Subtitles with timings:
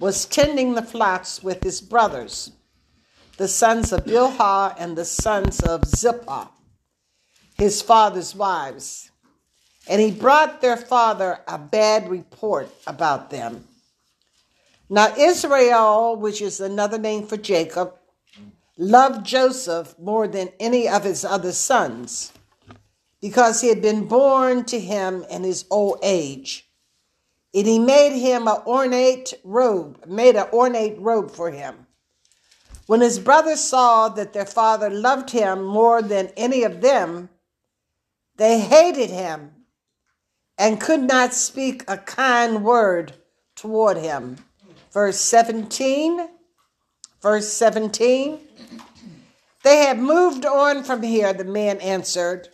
[0.00, 2.52] was tending the flocks with his brothers,
[3.36, 6.48] the sons of Bilhah and the sons of Zilpah,
[7.58, 9.10] his father's wives.
[9.88, 13.66] And he brought their father a bad report about them.
[14.88, 17.94] Now, Israel, which is another name for Jacob,
[18.78, 22.32] loved Joseph more than any of his other sons
[23.20, 26.69] because he had been born to him in his old age.
[27.52, 31.86] And he made him an ornate robe, made an ornate robe for him.
[32.86, 37.28] When his brothers saw that their father loved him more than any of them,
[38.36, 39.52] they hated him
[40.58, 43.14] and could not speak a kind word
[43.54, 44.36] toward him.
[44.92, 46.28] Verse 17.
[47.22, 48.40] Verse 17.
[49.62, 52.48] They have moved on from here, the man answered.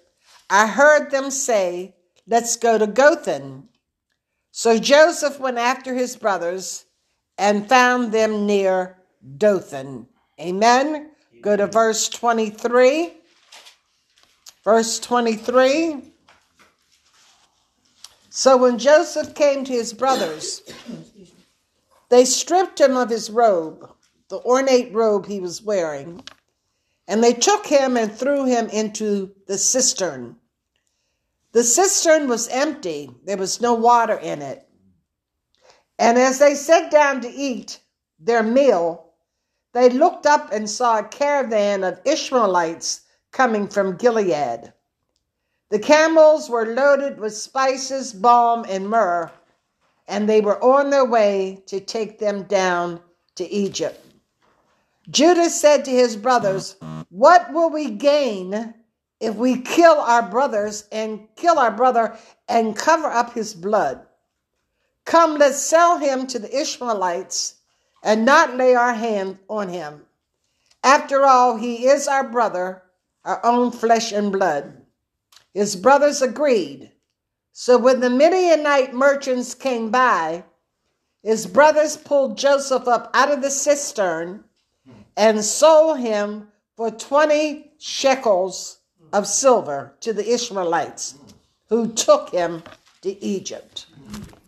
[0.51, 1.95] I heard them say,
[2.27, 3.69] Let's go to Dothan.
[4.56, 6.87] So Joseph went after his brothers
[7.37, 8.96] and found them near
[9.37, 10.06] Dothan.
[10.40, 11.10] Amen.
[11.43, 13.13] Go to verse 23.
[14.65, 16.10] Verse 23.
[18.30, 20.63] So when Joseph came to his brothers,
[22.09, 23.87] they stripped him of his robe,
[24.30, 26.24] the ornate robe he was wearing
[27.07, 30.37] and they took him and threw him into the cistern.
[31.52, 34.69] The cistern was empty, there was no water in it.
[35.99, 37.80] And as they sat down to eat
[38.19, 39.13] their meal,
[39.73, 44.73] they looked up and saw a caravan of Ishmaelites coming from Gilead.
[45.69, 49.31] The camels were loaded with spices, balm, and myrrh,
[50.07, 53.01] and they were on their way to take them down
[53.35, 54.03] to Egypt.
[55.10, 56.77] Judah said to his brothers,
[57.10, 58.75] What will we gain
[59.21, 62.17] if we kill our brothers and kill our brother
[62.49, 64.06] and cover up his blood?
[65.05, 67.55] Come, let's sell him to the Ishmaelites
[68.03, 70.05] and not lay our hand on him.
[70.83, 72.83] After all, he is our brother,
[73.25, 74.82] our own flesh and blood.
[75.55, 76.93] His brothers agreed.
[77.53, 80.44] So when the Midianite merchants came by,
[81.22, 84.44] his brothers pulled Joseph up out of the cistern
[85.16, 88.78] and sold him for 20 shekels
[89.12, 91.15] of silver to the Ishmaelites
[91.69, 92.62] who took him
[93.03, 93.87] to Egypt.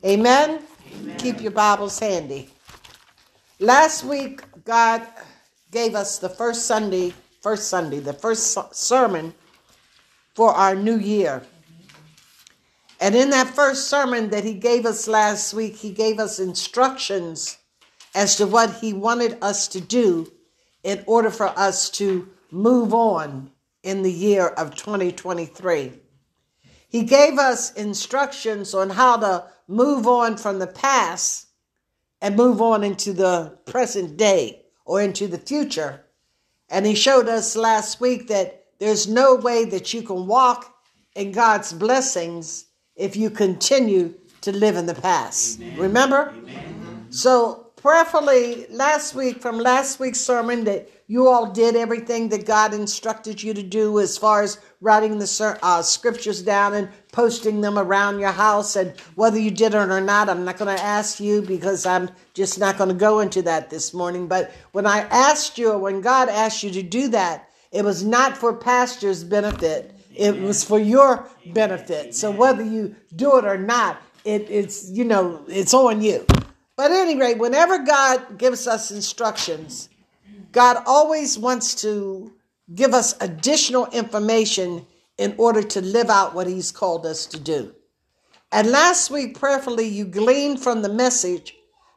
[0.05, 0.61] Amen?
[1.01, 1.17] Amen?
[1.19, 2.51] Keep your Bibles handy.
[3.61, 5.03] Last week, God
[5.71, 9.35] gave us the first Sunday, first Sunday, the first sermon
[10.35, 11.43] for our new year.
[13.01, 17.59] And in that first sermon that he gave us last week, he gave us instructions
[18.15, 20.31] as to what he wanted us to do
[20.83, 23.51] in order for us to move on
[23.83, 25.93] in the year of 2023.
[26.89, 31.49] He gave us instructions on how to move on from the past
[32.21, 36.05] and move on into the present day or into the future.
[36.71, 40.75] And he showed us last week that there's no way that you can walk
[41.15, 42.66] in God's blessings
[42.97, 45.60] if you continue to live in the past.
[45.60, 45.78] Amen.
[45.78, 46.34] Remember?
[46.37, 47.06] Amen.
[47.10, 52.75] So prayerfully last week from last week's sermon that you all did everything that God
[52.75, 57.79] instructed you to do as far as writing the uh, scriptures down and posting them
[57.79, 58.77] around your house.
[58.77, 62.11] And whether you did it or not, I'm not going to ask you because I'm
[62.35, 64.29] just not going to go into that this morning.
[64.29, 68.37] But when I asked you, when God asked you to do that, it was not
[68.37, 69.95] for pastor's benefit.
[70.15, 72.15] It was for your benefit.
[72.15, 76.27] So whether you do it or not, it, it's you know it's on you.
[76.77, 79.89] But at any rate, whenever God gives us instructions,
[80.53, 82.32] God always wants to
[82.75, 84.86] give us additional information
[85.19, 87.75] in order to live out what He's called us to do.
[88.53, 91.54] And last week, prayerfully, you gleaned from the message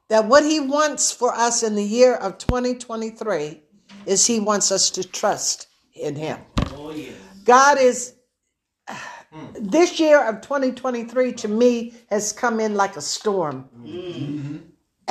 [0.10, 3.62] that what He wants for us in the year of 2023
[4.06, 6.40] is He wants us to trust in Him.
[6.74, 7.14] Oh, yes.
[7.46, 8.16] God is,
[9.54, 13.70] this year of 2023 to me has come in like a storm.
[13.80, 14.58] Mm-hmm.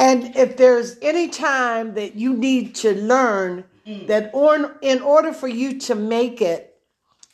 [0.00, 4.06] And if there's any time that you need to learn mm.
[4.06, 6.75] that on, in order for you to make it,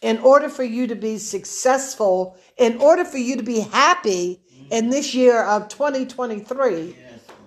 [0.02, 4.40] in order for you to be successful, in order for you to be happy
[4.72, 6.96] in this year of 2023,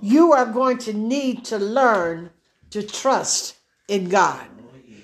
[0.01, 2.29] you are going to need to learn
[2.69, 3.57] to trust
[3.89, 4.45] in God.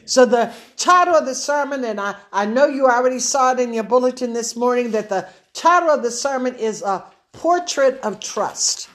[0.05, 3.73] So the title of the sermon, and I, I know you already saw it in
[3.73, 7.03] your bulletin this morning, that the title of the sermon is a
[7.33, 8.87] portrait of trust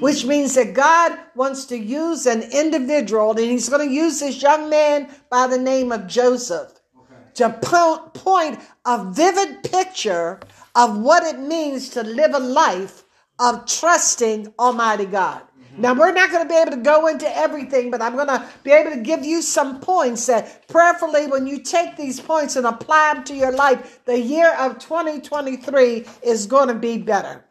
[0.00, 4.42] which means that God wants to use an individual, and He's going to use this
[4.42, 7.14] young man by the name of Joseph okay.
[7.34, 10.40] to po- point a vivid picture
[10.74, 13.04] of what it means to live a life
[13.38, 15.42] of trusting Almighty God.
[15.42, 15.82] Mm-hmm.
[15.82, 18.46] Now, we're not going to be able to go into everything, but I'm going to
[18.62, 22.66] be able to give you some points that prayerfully, when you take these points and
[22.66, 27.44] apply them to your life, the year of 2023 is going to be better.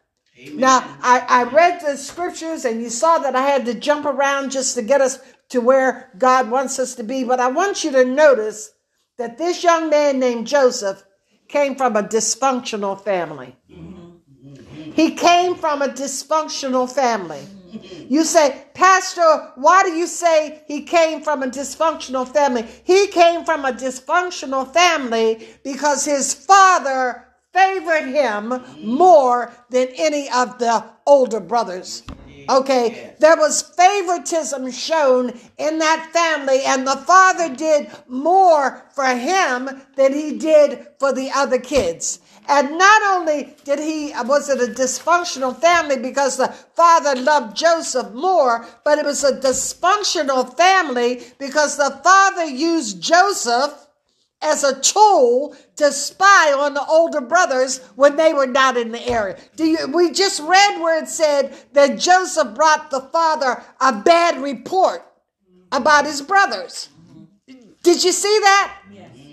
[0.53, 4.51] Now, I, I read the scriptures and you saw that I had to jump around
[4.51, 5.19] just to get us
[5.49, 7.23] to where God wants us to be.
[7.23, 8.71] But I want you to notice
[9.17, 11.03] that this young man named Joseph
[11.47, 13.55] came from a dysfunctional family.
[14.95, 17.45] He came from a dysfunctional family.
[18.09, 22.65] You say, Pastor, why do you say he came from a dysfunctional family?
[22.83, 30.59] He came from a dysfunctional family because his father favored him more than any of
[30.59, 32.03] the older brothers.
[32.49, 39.69] Okay, there was favoritism shown in that family, and the father did more for him
[39.95, 42.19] than he did for the other kids.
[42.49, 48.11] And not only did he, was it a dysfunctional family because the father loved Joseph
[48.11, 53.82] more, but it was a dysfunctional family because the father used Joseph
[54.43, 59.07] as a tool to spy on the older brothers when they were not in the
[59.07, 59.37] area.
[59.55, 64.41] Do you, we just read where it said that Joseph brought the father a bad
[64.41, 65.05] report
[65.71, 66.89] about his brothers.
[67.81, 68.79] Did you see that?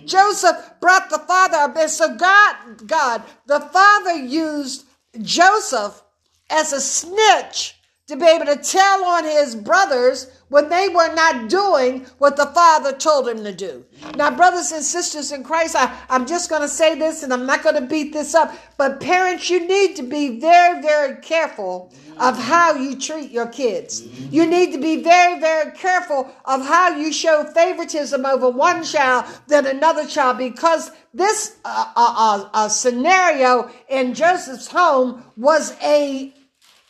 [0.07, 1.89] Joseph brought the father up.
[1.89, 4.87] so God, God, the father used
[5.21, 6.03] Joseph
[6.49, 7.80] as a snitch
[8.11, 12.47] to be able to tell on his brothers when they were not doing what the
[12.47, 13.85] Father told him to do.
[14.17, 17.47] Now, brothers and sisters in Christ, I, I'm just going to say this and I'm
[17.47, 21.93] not going to beat this up, but parents, you need to be very, very careful
[22.19, 24.03] of how you treat your kids.
[24.03, 29.27] You need to be very, very careful of how you show favoritism over one child
[29.47, 36.35] than another child because this uh, uh, uh, scenario in Joseph's home was a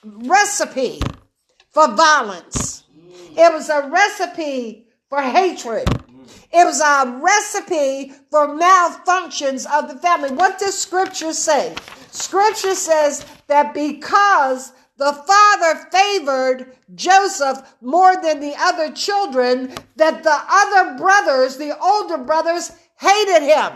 [0.05, 1.01] recipe
[1.71, 2.85] for violence.
[3.37, 5.89] It was a recipe for hatred.
[6.53, 10.33] It was a recipe for malfunctions of the family.
[10.33, 11.75] What does scripture say?
[12.11, 20.39] Scripture says that because the father favored Joseph more than the other children, that the
[20.49, 23.73] other brothers, the older brothers, hated him.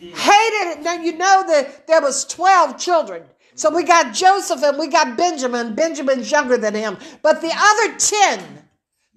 [0.00, 0.82] Hated it.
[0.82, 3.24] Now you know that there was 12 children.
[3.58, 5.74] So we got Joseph and we got Benjamin.
[5.74, 6.96] Benjamin's younger than him.
[7.22, 8.62] But the other 10,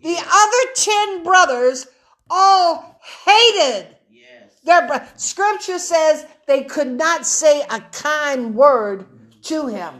[0.01, 1.85] the other 10 brothers
[2.27, 4.59] all hated yes.
[4.63, 5.07] their brother.
[5.15, 9.05] Scripture says they could not say a kind word
[9.43, 9.93] to him.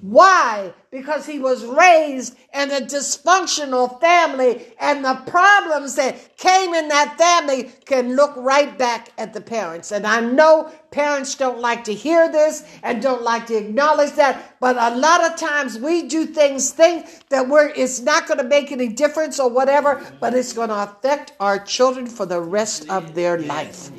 [0.00, 0.72] Why?
[0.90, 7.18] Because he was raised in a dysfunctional family, and the problems that came in that
[7.18, 9.92] family can look right back at the parents.
[9.92, 14.56] And I know parents don't like to hear this and don't like to acknowledge that,
[14.60, 18.44] but a lot of times we do things think that we're it's not going to
[18.44, 22.88] make any difference or whatever, but it's going to affect our children for the rest
[22.88, 23.90] of their life.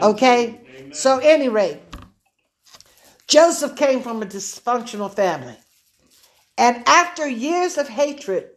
[0.00, 0.60] Okay?
[0.92, 1.80] So, any rate,
[3.28, 5.56] Joseph came from a dysfunctional family.
[6.60, 8.50] And after years of hatred,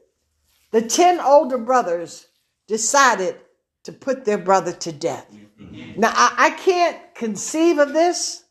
[0.71, 2.27] the 10 older brothers
[2.67, 3.38] decided
[3.83, 5.25] to put their brother to death.
[5.95, 8.44] Now, I, I can't conceive of this.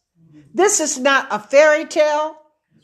[0.54, 2.36] This is not a fairy tale.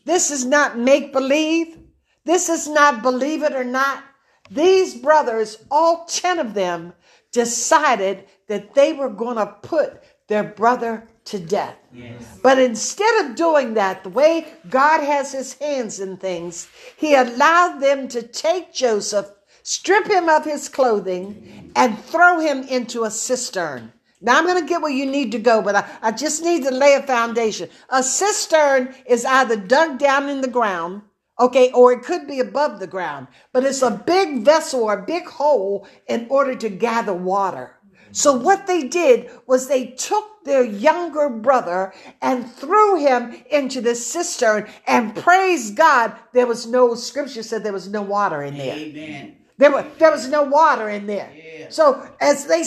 [0.04, 1.78] This is not make believe.
[2.26, 4.04] This is not believe it or not.
[4.50, 6.92] These brothers, all 10 of them,
[7.32, 11.76] decided that they were going to put their brother to death.
[11.92, 12.38] Yes.
[12.42, 17.80] But instead of doing that, the way God has his hands in things, he allowed
[17.80, 19.30] them to take Joseph,
[19.62, 23.92] strip him of his clothing, and throw him into a cistern.
[24.20, 26.64] Now I'm going to get where you need to go, but I, I just need
[26.64, 27.68] to lay a foundation.
[27.90, 31.02] A cistern is either dug down in the ground,
[31.38, 35.06] okay, or it could be above the ground, but it's a big vessel or a
[35.06, 37.76] big hole in order to gather water.
[38.12, 43.94] So what they did was they took their younger brother and threw him into the
[43.94, 46.14] cistern and praise God.
[46.32, 48.76] There was no scripture said there was no water in there.
[48.76, 49.36] Amen.
[49.58, 51.30] There was, there was no water in there.
[51.34, 51.66] Yeah.
[51.68, 52.64] So as they,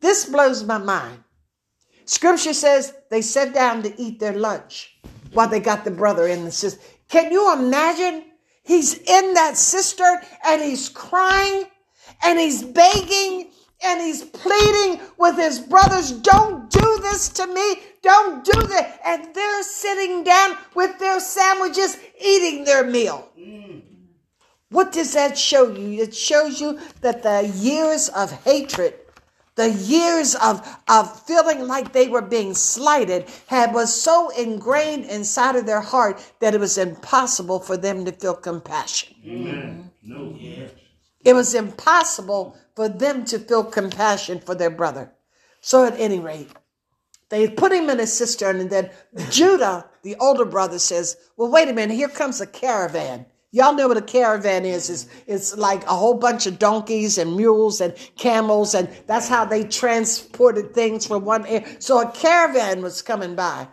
[0.00, 1.22] this blows my mind.
[2.04, 4.96] Scripture says they sat down to eat their lunch
[5.32, 6.82] while they got the brother in the cistern.
[7.08, 8.24] Can you imagine?
[8.62, 11.64] He's in that cistern and he's crying
[12.24, 13.50] and he's begging
[13.82, 17.80] and he's pleading with his brothers, Don't do this to me.
[18.02, 19.00] Don't do that.
[19.04, 23.28] And they're sitting down with their sandwiches, eating their meal.
[23.38, 23.82] Mm.
[24.70, 26.02] What does that show you?
[26.02, 28.94] It shows you that the years of hatred
[29.56, 35.56] the years of, of feeling like they were being slighted had was so ingrained inside
[35.56, 39.14] of their heart that it was impossible for them to feel compassion.
[39.26, 39.90] Amen.
[40.02, 40.36] No.
[40.38, 40.70] Yes.
[41.24, 45.10] It was impossible for them to feel compassion for their brother.
[45.60, 46.50] So at any rate,
[47.30, 48.90] they put him in a cistern, and then
[49.30, 53.26] Judah, the older brother, says, Well, wait a minute, here comes a caravan.
[53.50, 54.90] Y'all know what a caravan is.
[54.90, 59.44] It's, it's like a whole bunch of donkeys and mules and camels, and that's how
[59.44, 61.66] they transported things from one area.
[61.80, 63.66] So a caravan was coming by.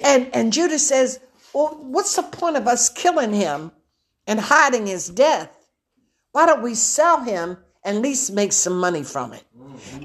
[0.00, 1.20] And, and Judah says,
[1.52, 3.70] Well, what's the point of us killing him
[4.26, 5.50] and hiding his death?
[6.32, 9.44] Why don't we sell him at least make some money from it?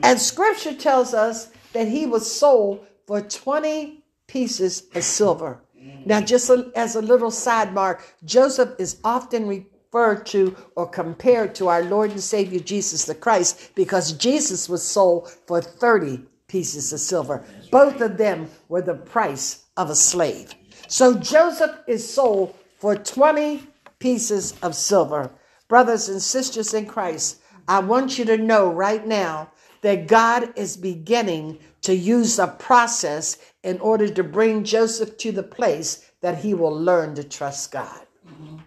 [0.04, 5.62] And scripture tells us that he was sold for 20 pieces of silver.
[6.06, 11.84] Now, just as a little sidebar, Joseph is often referred to or compared to our
[11.84, 17.44] Lord and Savior Jesus the Christ because Jesus was sold for 30 pieces of silver.
[17.72, 20.54] Both of them were the price of a slave.
[20.88, 23.64] So Joseph is sold for 20
[24.00, 25.32] pieces of silver.
[25.68, 27.41] Brothers and sisters in Christ,
[27.72, 29.50] I want you to know right now
[29.80, 35.42] that God is beginning to use a process in order to bring Joseph to the
[35.42, 38.02] place that he will learn to trust God.
[38.28, 38.58] Mm-hmm.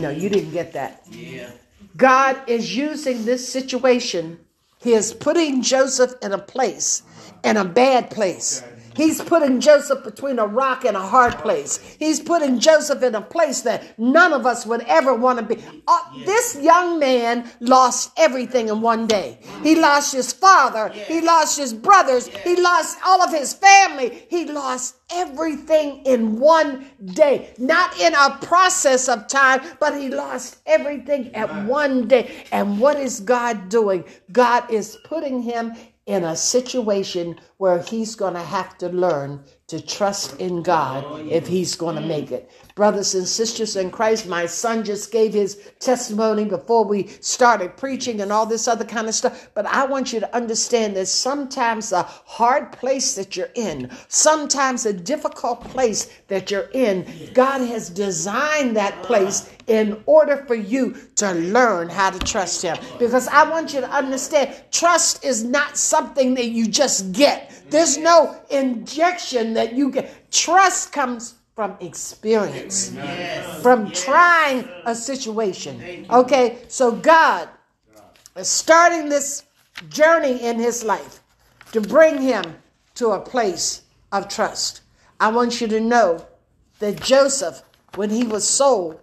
[0.00, 1.02] No, you didn't get that.
[1.10, 1.50] Yeah.
[1.98, 4.40] God is using this situation.
[4.80, 7.02] He is putting Joseph in a place,
[7.44, 8.62] in a bad place.
[8.96, 11.96] He's putting Joseph between a rock and a hard place.
[11.98, 15.62] He's putting Joseph in a place that none of us would ever want to be.
[15.86, 19.38] Uh, this young man lost everything in one day.
[19.62, 20.88] He lost his father.
[20.88, 22.26] He lost his brothers.
[22.28, 24.26] He lost all of his family.
[24.30, 27.52] He lost everything in one day.
[27.58, 32.44] Not in a process of time, but he lost everything at one day.
[32.50, 34.04] And what is God doing?
[34.32, 35.74] God is putting him
[36.06, 41.46] in a situation where he's going to have to learn to trust in God if
[41.46, 42.50] he's going to make it.
[42.76, 48.20] Brothers and sisters in Christ, my son just gave his testimony before we started preaching
[48.20, 49.50] and all this other kind of stuff.
[49.54, 54.86] But I want you to understand that sometimes a hard place that you're in, sometimes
[54.86, 60.94] a difficult place that you're in, God has designed that place in order for you
[61.16, 62.76] to learn how to trust Him.
[62.98, 67.45] Because I want you to understand trust is not something that you just get.
[67.70, 70.30] There's no injection that you get.
[70.30, 73.62] Trust comes from experience, yes.
[73.62, 74.04] from yes.
[74.04, 76.06] trying a situation.
[76.10, 77.48] Okay, so God
[78.36, 79.44] is starting this
[79.88, 81.20] journey in his life
[81.72, 82.44] to bring him
[82.96, 84.82] to a place of trust.
[85.18, 86.26] I want you to know
[86.78, 87.62] that Joseph,
[87.94, 89.00] when he was sold,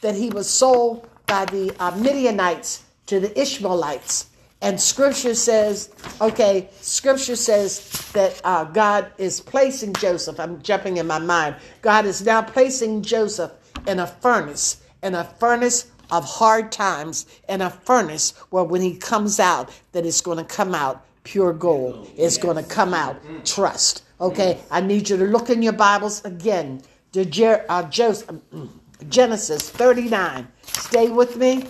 [0.00, 4.26] that he was sold by the uh, Midianites to the Ishmaelites.
[4.62, 5.90] And scripture says,
[6.20, 10.38] okay, scripture says that uh, God is placing Joseph.
[10.38, 11.56] I'm jumping in my mind.
[11.82, 13.50] God is now placing Joseph
[13.88, 18.96] in a furnace, in a furnace of hard times, in a furnace where when he
[18.96, 22.08] comes out, that it's going to come out pure gold.
[22.12, 22.38] It's yes.
[22.38, 24.04] going to come out trust.
[24.20, 26.82] Okay, I need you to look in your Bibles again.
[27.12, 28.68] Jer- uh, Joseph, mm,
[29.08, 30.46] Genesis 39.
[30.62, 31.64] Stay with me.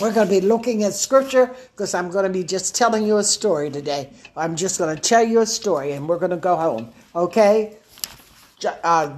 [0.00, 3.18] We're going to be looking at scripture because I'm going to be just telling you
[3.18, 4.10] a story today.
[4.36, 6.92] I'm just going to tell you a story and we're going to go home.
[7.14, 7.76] Okay?
[8.84, 9.14] Uh,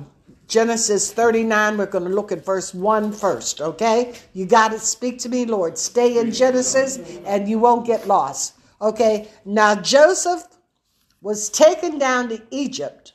[0.49, 3.61] Genesis 39, we're going to look at verse 1 first.
[3.61, 4.15] Okay?
[4.33, 5.77] You got to Speak to me, Lord.
[5.77, 8.55] Stay in Genesis and you won't get lost.
[8.81, 9.29] Okay?
[9.45, 10.45] Now, Joseph
[11.21, 13.13] was taken down to Egypt.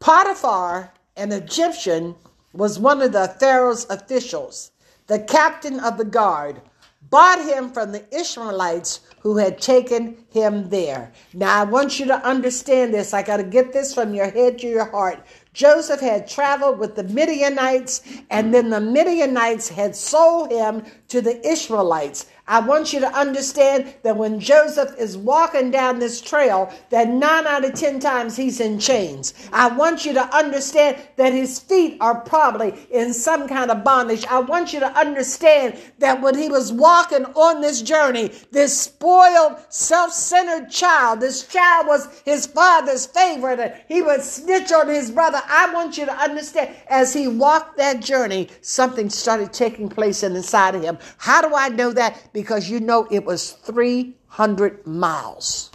[0.00, 2.14] Potiphar, an Egyptian,
[2.52, 4.71] was one of the Pharaoh's officials
[5.12, 6.62] the captain of the guard,
[7.10, 11.12] bought him from the Ishmaelites who had taken him there.
[11.34, 13.12] Now, I want you to understand this.
[13.12, 15.22] I got to get this from your head to your heart.
[15.52, 18.00] Joseph had traveled with the Midianites,
[18.30, 22.24] and then the Midianites had sold him to the Ishmaelites.
[22.48, 27.46] I want you to understand that when Joseph is walking down this trail, that nine
[27.46, 29.32] out of ten times he's in chains.
[29.52, 34.26] I want you to understand that his feet are probably in some kind of bondage.
[34.26, 39.56] I want you to understand that when he was walking on this journey, this spoiled,
[39.68, 45.12] self centered child, this child was his father's favorite, and he would snitch on his
[45.12, 45.40] brother.
[45.46, 50.74] I want you to understand as he walked that journey, something started taking place inside
[50.74, 50.98] of him.
[51.18, 52.31] How do I know that?
[52.32, 55.70] Because you know it was 300 miles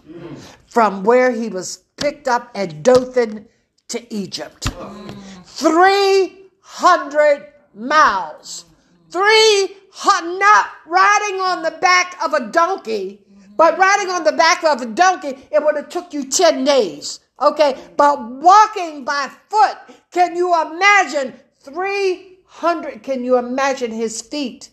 [0.68, 3.48] from where he was picked up at Dothan
[3.90, 4.70] to Egypt.
[4.72, 5.16] Mm.
[5.46, 8.66] 300 miles.
[9.10, 13.24] 300, not riding on the back of a donkey,
[13.56, 17.22] But riding on the back of a donkey, it would have took you 10 days.
[17.42, 19.78] Okay, but walking by foot,
[20.12, 23.02] can you imagine 300?
[23.02, 24.70] Can you imagine his feet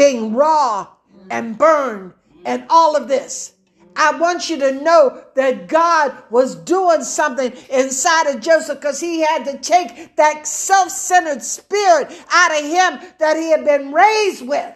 [0.00, 0.86] being raw
[1.28, 2.14] and burned
[2.46, 3.52] and all of this?
[3.94, 9.20] I want you to know that God was doing something inside of Joseph because he
[9.20, 14.48] had to take that self centered spirit out of him that he had been raised
[14.48, 14.74] with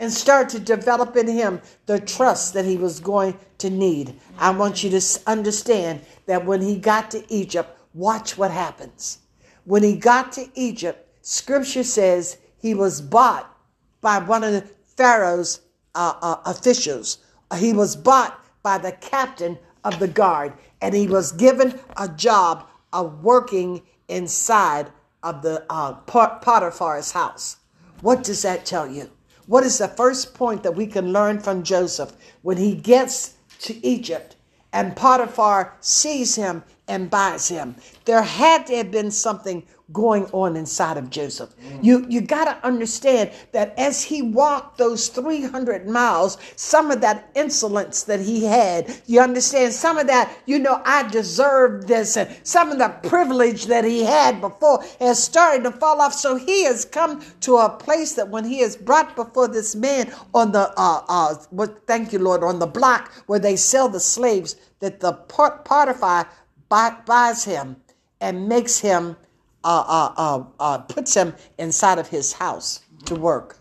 [0.00, 4.18] and start to develop in him the trust that he was going to need.
[4.36, 9.18] I want you to understand that when he got to Egypt, watch what happens.
[9.64, 13.54] When he got to Egypt, scripture says he was bought
[14.00, 14.64] by one of the
[14.96, 15.60] Pharaoh's
[15.94, 17.18] uh, uh, officials.
[17.56, 22.66] He was bought by the captain of the guard, and he was given a job
[22.92, 24.90] of working inside
[25.22, 27.56] of the uh, Potiphar's house.
[28.00, 29.10] What does that tell you?
[29.46, 32.12] What is the first point that we can learn from Joseph
[32.42, 34.36] when he gets to Egypt
[34.72, 37.76] and Potiphar sees him and buys him?
[38.04, 41.54] There had to have been something going on inside of Joseph.
[41.80, 47.30] You you got to understand that as he walked those 300 miles, some of that
[47.34, 52.28] insolence that he had, you understand some of that, you know, I deserve this and
[52.42, 56.12] some of the privilege that he had before has started to fall off.
[56.12, 60.12] So he has come to a place that when he is brought before this man
[60.34, 64.00] on the uh uh what thank you Lord on the block where they sell the
[64.00, 66.28] slaves that the Potiphar
[66.68, 67.76] buys him
[68.20, 69.16] and makes him
[69.64, 73.58] uh, uh, uh, uh, puts him inside of his house to work.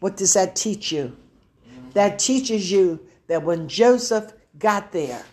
[0.00, 1.16] What does that teach you?
[1.94, 5.24] That teaches you that when Joseph got there,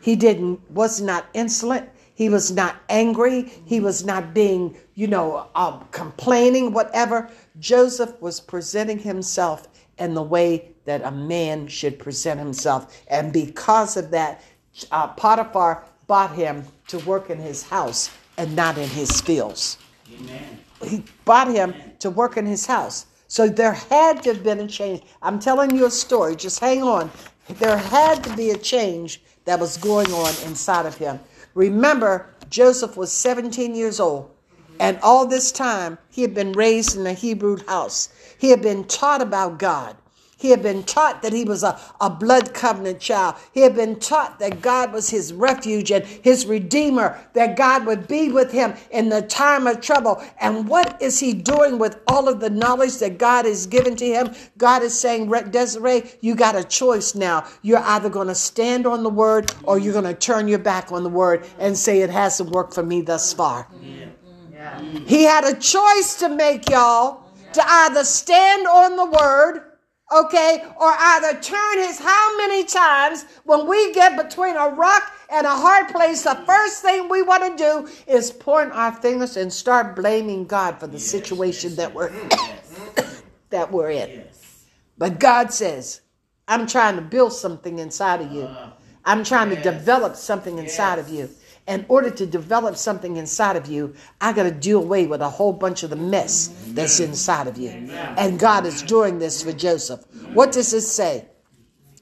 [0.00, 1.88] he didn't was not insolent.
[2.14, 3.50] He was not angry.
[3.64, 7.30] He was not being, you know, uh, complaining, whatever.
[7.58, 13.02] Joseph was presenting himself in the way that a man should present himself.
[13.08, 14.42] And because of that,
[14.90, 19.78] uh, Potiphar bought him to work in his house and not in his fields.
[20.12, 20.58] Amen.
[20.84, 23.06] He bought him to work in his house.
[23.28, 25.02] So there had to have been a change.
[25.22, 26.34] I'm telling you a story.
[26.34, 27.12] Just hang on.
[27.60, 31.20] There had to be a change that was going on inside of him.
[31.54, 34.32] Remember, Joseph was 17 years old.
[34.80, 38.08] And all this time, he had been raised in a Hebrew house.
[38.36, 39.94] He had been taught about God.
[40.40, 43.34] He had been taught that he was a, a blood covenant child.
[43.52, 48.08] He had been taught that God was his refuge and his redeemer, that God would
[48.08, 50.24] be with him in the time of trouble.
[50.40, 54.06] And what is he doing with all of the knowledge that God has given to
[54.06, 54.34] him?
[54.56, 57.46] God is saying, Desiree, you got a choice now.
[57.60, 60.90] You're either going to stand on the word or you're going to turn your back
[60.90, 63.68] on the word and say, it hasn't worked for me thus far.
[65.06, 69.69] He had a choice to make, y'all, to either stand on the word
[70.12, 75.46] okay, or either turn his how many times when we get between a rock and
[75.46, 79.52] a hard place, the first thing we want to do is point our fingers and
[79.52, 83.22] start blaming God for the yes, situation yes, that we're yes.
[83.50, 84.24] that we're in.
[84.98, 86.00] But God says,
[86.48, 88.42] I'm trying to build something inside of you.
[88.42, 88.70] Uh,
[89.04, 91.30] I'm trying to develop something inside of you
[91.68, 95.28] in order to develop something inside of you, I got to do away with a
[95.28, 97.70] whole bunch of the mess that's inside of you.
[97.70, 100.04] And God is doing this for Joseph.
[100.32, 101.26] What does it say?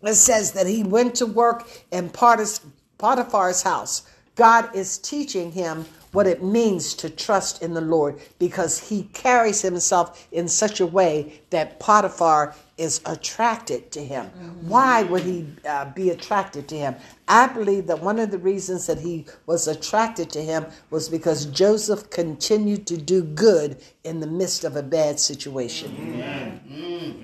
[0.03, 4.09] It says that he went to work in Potiphar's house.
[4.37, 9.63] God is teaching him what it means to trust in the Lord because he carries
[9.63, 14.27] himself in such a way that Potiphar is attracted to him.
[14.27, 14.69] Mm-hmm.
[14.69, 16.95] Why would he uh, be attracted to him?
[17.27, 21.47] I believe that one of the reasons that he was attracted to him was because
[21.47, 25.95] Joseph continued to do good in the midst of a bad situation.
[25.99, 26.61] Amen.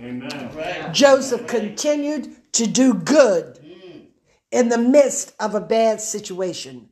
[0.05, 0.93] Amen.
[0.93, 3.59] Joseph continued to do good
[4.51, 6.89] in the midst of a bad situation.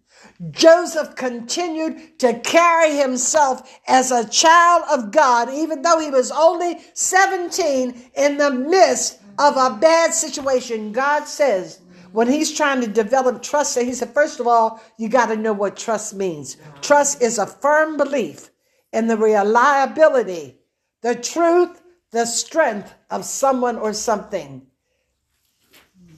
[0.50, 6.80] Joseph continued to carry himself as a child of God, even though he was only
[6.94, 10.92] 17 in the midst of a bad situation.
[10.92, 11.80] God says,
[12.12, 15.52] when he's trying to develop trust, he said, first of all, you got to know
[15.52, 16.56] what trust means.
[16.82, 18.50] Trust is a firm belief
[18.92, 20.58] in the reliability,
[21.00, 21.80] the truth,
[22.10, 24.66] the strength of someone or something.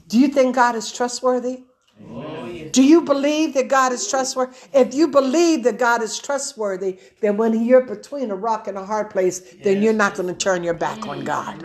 [0.08, 1.62] Do you think God is trustworthy?
[2.74, 4.56] Do you believe that God is trustworthy?
[4.72, 8.84] If you believe that God is trustworthy, then when you're between a rock and a
[8.84, 9.56] hard place, yes.
[9.62, 11.64] then you're not going to turn your back on God.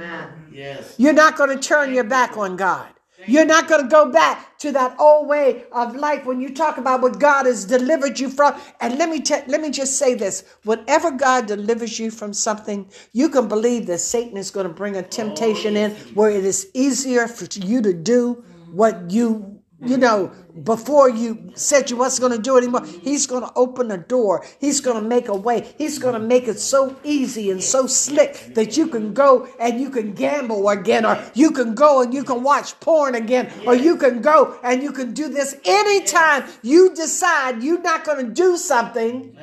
[0.52, 0.94] Yes.
[1.00, 2.90] You're not going to turn your back on God.
[3.26, 6.78] You're not going to go back to that old way of life when you talk
[6.78, 8.60] about what God has delivered you from.
[8.80, 12.90] And let me te- let me just say this: whenever God delivers you from something,
[13.12, 16.46] you can believe that Satan is going to bring a temptation oh, in where it
[16.46, 20.32] is easier for you to do what you you know,
[20.64, 23.98] before you said you wasn't going to do it anymore, he's going to open a
[23.98, 24.46] door.
[24.60, 25.74] He's going to make a way.
[25.78, 29.80] He's going to make it so easy and so slick that you can go and
[29.80, 33.76] you can gamble again, or you can go and you can watch porn again, or
[33.76, 38.32] you can go and you can do this anytime you decide you're not going to
[38.32, 39.38] do something.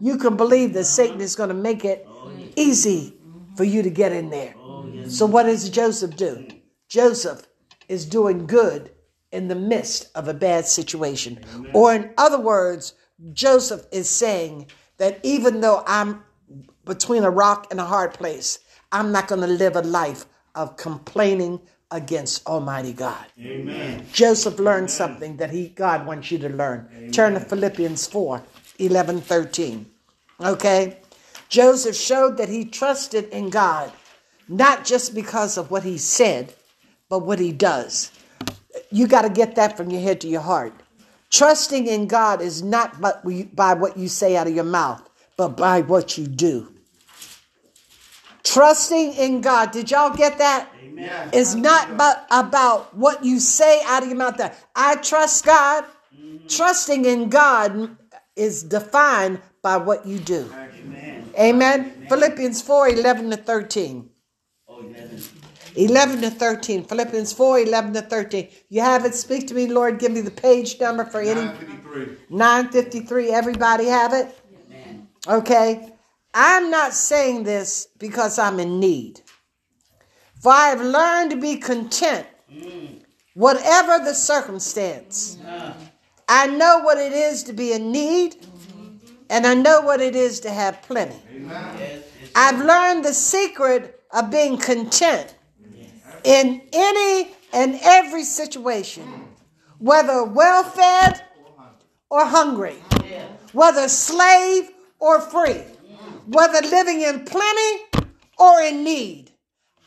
[0.00, 2.06] You can believe that Satan is going to make it
[2.56, 3.18] easy
[3.56, 4.54] for you to get in there.
[5.08, 6.46] So, what does Joseph do?
[6.88, 7.46] Joseph
[7.88, 8.90] is doing good
[9.32, 11.40] in the midst of a bad situation.
[11.54, 11.70] Amen.
[11.74, 12.94] Or, in other words,
[13.32, 16.22] Joseph is saying that even though I'm
[16.84, 18.58] between a rock and a hard place,
[18.90, 21.60] I'm not going to live a life of complaining
[21.90, 23.24] against Almighty God.
[23.38, 24.06] Amen.
[24.12, 24.88] Joseph learned Amen.
[24.88, 26.88] something that he God wants you to learn.
[26.96, 27.12] Amen.
[27.12, 28.42] Turn to Philippians 4
[28.78, 29.86] 11 13.
[30.40, 30.98] Okay?
[31.48, 33.90] Joseph showed that he trusted in God,
[34.48, 36.54] not just because of what he said,
[37.08, 38.12] but what he does
[38.90, 40.72] you got to get that from your head to your heart.
[41.30, 45.82] Trusting in God is not by what you say out of your mouth, but by
[45.82, 46.72] what you do.
[48.44, 50.70] Trusting in God, did y'all get that?
[50.82, 51.28] Amen.
[51.32, 54.38] Is not but about what you say out of your mouth.
[54.38, 55.84] That I trust God.
[56.16, 56.46] Mm-hmm.
[56.48, 57.96] Trusting in God
[58.36, 60.50] is defined by what you do.
[60.52, 61.30] Amen.
[61.38, 61.80] Amen.
[61.80, 62.06] Amen.
[62.08, 64.10] Philippians 4 11 to 13.
[65.76, 66.84] 11 to 13.
[66.84, 68.48] Philippians 4, 11 to 13.
[68.68, 69.14] You have it?
[69.14, 69.98] Speak to me, Lord.
[69.98, 71.42] Give me the page number for any.
[71.42, 72.16] 953.
[72.30, 73.30] 953.
[73.30, 74.38] Everybody have it?
[74.68, 75.08] Amen.
[75.26, 75.92] Okay.
[76.34, 79.20] I'm not saying this because I'm in need.
[80.40, 83.02] For I have learned to be content, mm.
[83.34, 85.38] whatever the circumstance.
[85.44, 85.72] Uh-huh.
[86.28, 89.14] I know what it is to be in need, mm-hmm.
[89.30, 91.16] and I know what it is to have plenty.
[92.36, 95.34] I've learned the secret of being content
[96.24, 99.04] in any and every situation,
[99.78, 101.22] whether well fed
[102.10, 102.76] or hungry,
[103.52, 105.62] whether slave or free,
[106.26, 107.84] whether living in plenty
[108.38, 109.30] or in need.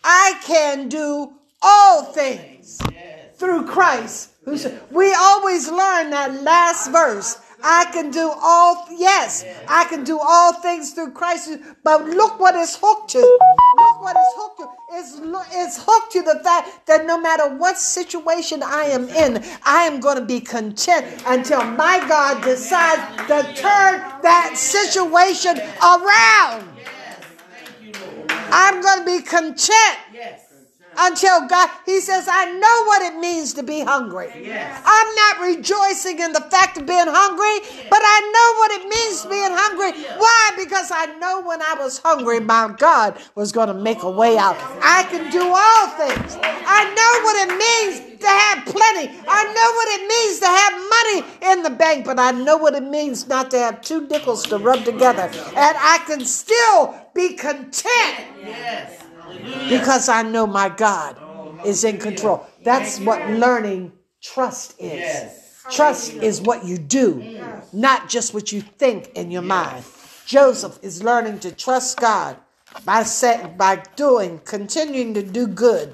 [0.03, 2.79] I can do all things
[3.35, 4.31] through Christ.
[4.89, 10.53] We always learn that last verse I can do all, yes, I can do all
[10.53, 11.51] things through Christ.
[11.83, 13.39] But look what it's hooked to.
[14.01, 14.69] What it's hooked to.
[14.93, 15.19] It's,
[15.53, 19.99] it's hooked to the fact that no matter what situation I am in, I am
[19.99, 26.67] going to be content until my God decides to turn that situation around.
[28.51, 29.97] I'm going to be content
[30.97, 34.31] until God, He says, I know what it means to be hungry.
[34.35, 34.81] Yes.
[34.85, 39.21] I'm not rejoicing in the fact of being hungry, but I know what it means
[39.23, 39.91] to being hungry.
[40.17, 40.51] Why?
[40.57, 44.37] Because I know when I was hungry, my God was going to make a way
[44.37, 44.57] out.
[44.83, 46.37] I can do all things.
[46.41, 49.09] I know what it means to have plenty.
[49.27, 52.75] I know what it means to have money in the bank, but I know what
[52.75, 55.29] it means not to have two nickels to rub together.
[55.55, 58.27] And I can still be content.
[58.43, 59.00] Yes
[59.69, 61.17] because I know my God
[61.65, 62.45] is in control.
[62.63, 65.37] That's what learning trust is.
[65.69, 69.85] Trust is what you do, not just what you think in your mind.
[70.25, 72.37] Joseph is learning to trust God
[72.85, 75.93] by set, by doing, continuing to do good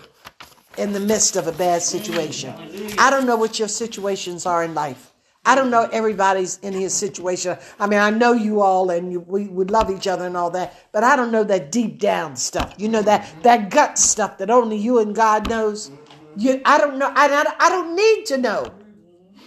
[0.77, 2.53] in the midst of a bad situation.
[2.97, 5.11] I don't know what your situations are in life.
[5.47, 7.57] I don't know everybody's in his situation.
[7.79, 10.51] I mean, I know you all and you, we would love each other and all
[10.51, 12.73] that, but I don't know that deep down stuff.
[12.77, 15.89] You know that that gut stuff that only you and God knows.
[16.35, 17.13] You, I don't know.
[17.15, 18.73] I, I, I don't need to know.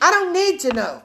[0.01, 1.03] I don't need to know.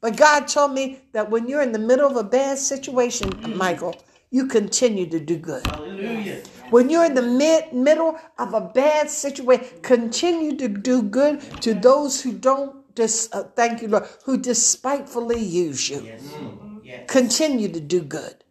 [0.00, 3.94] But God told me that when you're in the middle of a bad situation, Michael,
[4.30, 5.64] you continue to do good.
[5.68, 6.42] Hallelujah.
[6.70, 11.72] When you're in the mid, middle of a bad situation, continue to do good to
[11.72, 16.08] those who don't dis, uh, thank you, Lord, who despitefully use you.
[16.12, 16.36] Yes.
[16.84, 17.00] Yes.
[17.08, 18.44] Continue to do good.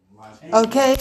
[0.52, 0.96] Okay?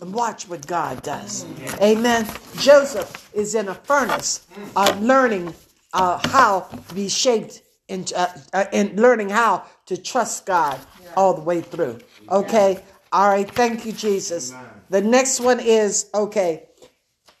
[0.00, 1.46] And watch what God does.
[1.60, 1.80] Yes.
[1.80, 2.26] Amen.
[2.56, 5.54] Joseph is in a furnace uh, learning
[5.92, 10.78] uh, how to be shaped and uh, uh, learning how to trust God
[11.16, 11.98] all the way through.
[12.30, 12.82] Okay?
[13.12, 13.50] All right.
[13.50, 14.54] Thank you, Jesus.
[14.90, 16.68] The next one is, okay,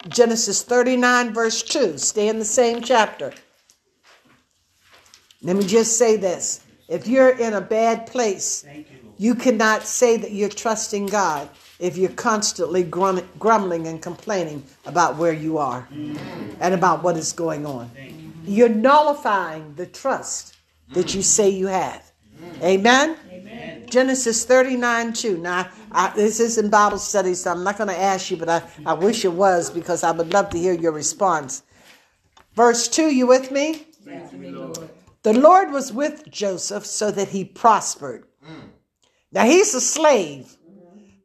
[0.08, 1.98] Genesis 39, verse 2.
[1.98, 3.32] Stay in the same chapter.
[5.42, 6.60] Let me just say this.
[6.88, 8.84] If you're in a bad place, you,
[9.18, 11.48] you, cannot say that you're trusting God
[11.78, 16.54] if you're constantly grumbling and complaining about where you are mm-hmm.
[16.60, 17.90] and about what is going on.
[18.44, 20.56] You're nullifying the trust
[20.92, 22.10] that you say you have.
[22.62, 23.16] Amen?
[23.30, 23.86] Amen.
[23.88, 25.38] Genesis 39 2.
[25.38, 28.62] Now, I, this isn't Bible study, so I'm not going to ask you, but I,
[28.86, 31.62] I wish it was because I would love to hear your response.
[32.54, 33.86] Verse 2, you with me?
[35.22, 38.24] The Lord was with Joseph so that he prospered.
[39.32, 40.56] Now, he's a slave.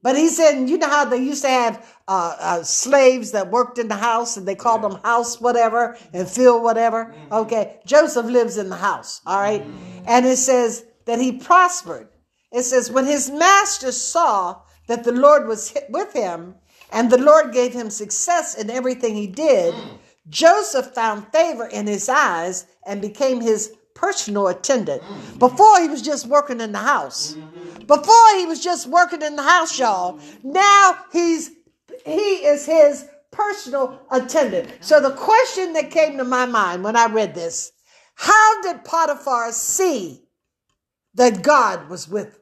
[0.01, 3.77] But he said, you know how they used to have uh, uh, slaves that worked
[3.77, 7.15] in the house and they called them house whatever and fill whatever?
[7.31, 9.63] Okay, Joseph lives in the house, all right?
[10.05, 12.09] And it says that he prospered.
[12.51, 16.55] It says, when his master saw that the Lord was with him
[16.91, 19.73] and the Lord gave him success in everything he did,
[20.27, 25.01] Joseph found favor in his eyes and became his personal attendant.
[25.39, 27.37] Before he was just working in the house.
[27.87, 30.19] Before he was just working in the house, y'all.
[30.43, 31.51] Now he's
[32.05, 34.67] he is his personal attendant.
[34.81, 37.71] So the question that came to my mind when I read this,
[38.15, 40.23] how did Potiphar see
[41.13, 42.39] that God was with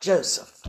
[0.00, 0.60] Joseph?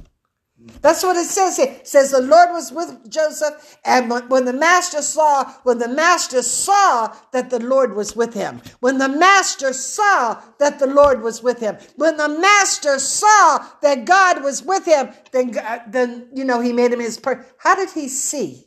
[0.82, 1.68] That's what it says here.
[1.68, 6.42] It says the Lord was with Joseph, and when the master saw, when the master
[6.42, 11.44] saw that the Lord was with him, when the master saw that the Lord was
[11.44, 16.44] with him, when the master saw that God was with him, then, uh, then you
[16.44, 17.46] know he made him his per.
[17.60, 18.67] How did he see?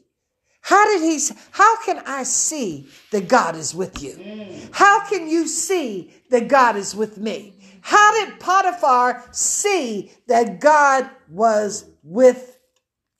[0.60, 1.20] How did he?
[1.52, 4.68] How can I see that God is with you?
[4.72, 7.54] How can you see that God is with me?
[7.80, 12.58] How did Potiphar see that God was with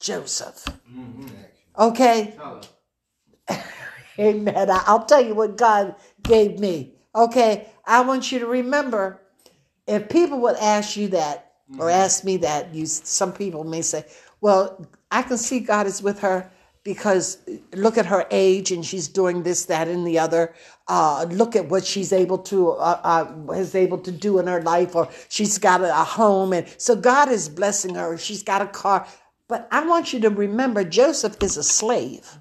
[0.01, 0.65] Joseph?
[1.79, 2.35] Okay.
[4.19, 4.71] Amen.
[4.71, 6.95] I'll tell you what God gave me.
[7.15, 7.69] Okay.
[7.87, 9.23] I want you to remember
[9.87, 14.05] if people would ask you that or ask me that, you some people may say,
[14.41, 16.51] Well, I can see God is with her
[16.83, 17.39] because
[17.75, 20.55] look at her age and she's doing this, that, and the other.
[20.89, 23.01] Uh, look at what she's able to uh,
[23.49, 26.67] uh, is able to do in her life, or she's got a, a home, and
[26.79, 28.17] so God is blessing her.
[28.17, 29.07] She's got a car,
[29.47, 32.39] but I want you to remember Joseph is a slave.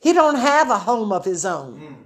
[0.00, 1.96] He don't have a home of his own.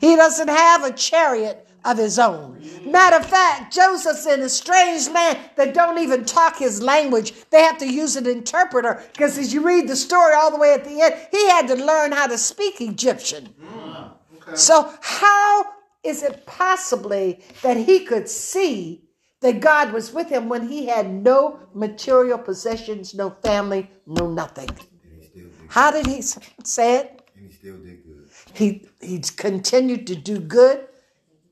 [0.00, 2.62] He doesn't have a chariot of his own.
[2.84, 7.32] Matter of fact, Joseph's in a strange land that don't even talk his language.
[7.50, 10.74] They have to use an interpreter because as you read the story all the way
[10.74, 13.54] at the end, he had to learn how to speak Egyptian.
[13.62, 14.56] Mm, okay.
[14.56, 15.66] So how
[16.02, 19.04] is it possibly that he could see
[19.40, 24.68] that God was with him when he had no material possessions, no family, no nothing?
[25.68, 27.22] How did he say it?
[27.36, 28.28] And he still did good.
[28.52, 30.88] He he continued to do good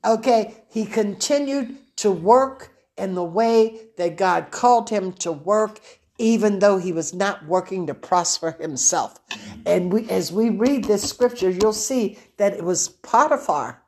[0.08, 5.80] Okay, he continued to work in the way that God called him to work,
[6.16, 9.20] even though he was not working to prosper himself.
[9.66, 13.82] And we, as we read this scripture, you'll see that it was Potiphar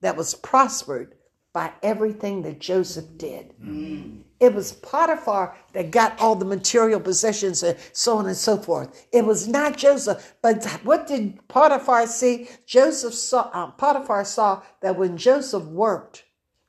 [0.00, 1.14] that was prospered
[1.56, 3.54] by everything that Joseph did.
[3.64, 4.18] Mm.
[4.40, 9.06] It was Potiphar that got all the material possessions and so on and so forth.
[9.10, 10.34] It was not Joseph.
[10.42, 12.50] But what did Potiphar see?
[12.66, 16.24] Joseph saw, uh, Potiphar saw that when Joseph worked,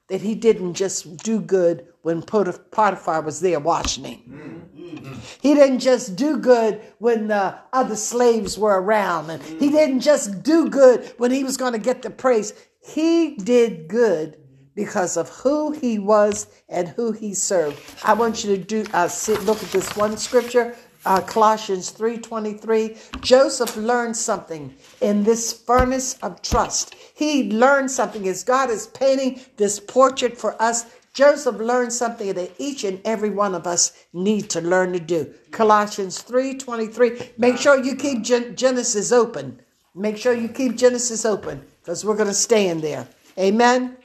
[0.07, 5.19] that he didn't just do good when Potiphar was there watching him.
[5.41, 9.31] He didn't just do good when the other slaves were around.
[9.31, 12.53] And he didn't just do good when he was going to get the praise.
[12.79, 14.37] He did good
[14.77, 17.81] because of who he was and who he served.
[18.03, 22.95] I want you to do uh, sit, look at this one scripture, uh, Colossians 3:23.
[23.21, 26.93] Joseph learned something in this furnace of trust.
[27.15, 30.85] He learned something as God is painting this portrait for us.
[31.11, 35.33] Joseph learned something that each and every one of us need to learn to do.
[35.49, 37.31] Colossians 3:23.
[37.37, 39.59] Make sure you keep Gen- Genesis open.
[39.95, 43.07] Make sure you keep Genesis open because we're going to stay in there.
[43.39, 43.97] Amen.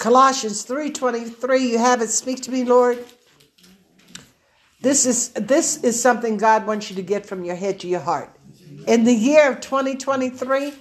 [0.00, 2.08] Colossians 3:23, you have it.
[2.08, 3.04] Speak to me, Lord.
[4.80, 8.00] This is this is something God wants you to get from your head to your
[8.00, 8.30] heart.
[8.86, 10.72] In the year of 2023,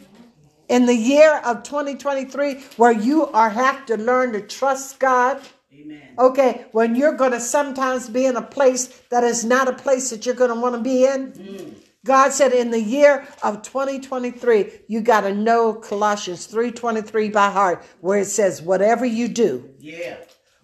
[0.70, 5.42] in the year of 2023, where you are have to learn to trust God.
[5.74, 6.16] Amen.
[6.18, 10.12] Okay, when you're going to sometimes be in a place that is not a place
[10.12, 11.34] that you're going to want to be in.
[11.34, 11.74] Mm.
[12.06, 17.84] God said in the year of 2023, you got to know Colossians 3:23 by heart
[18.00, 20.18] where it says whatever you do, yeah.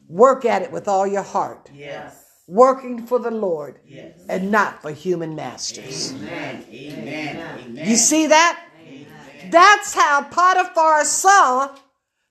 [0.07, 1.69] Work at it with all your heart.
[1.73, 2.23] Yes.
[2.47, 4.19] Working for the Lord yes.
[4.29, 6.13] and not for human masters.
[6.13, 6.63] Amen.
[6.71, 7.59] Amen.
[7.65, 7.89] Amen.
[7.89, 8.63] You see that?
[8.87, 9.49] Amen.
[9.49, 11.75] That's how Potiphar saw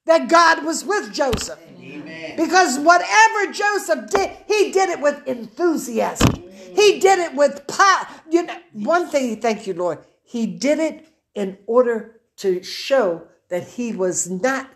[0.07, 1.59] that God was with Joseph.
[1.81, 2.37] Amen.
[2.37, 6.44] Because whatever Joseph did, he did it with enthusiasm.
[6.75, 8.07] He did it with power.
[8.31, 9.99] You know, one thing, thank you, Lord.
[10.23, 14.71] He did it in order to show that he was not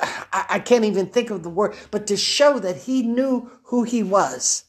[0.00, 3.84] I, I can't even think of the word, but to show that he knew who
[3.84, 4.64] he was,